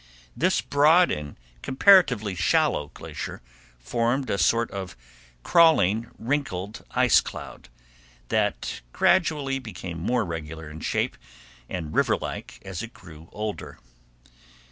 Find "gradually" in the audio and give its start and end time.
8.93-9.59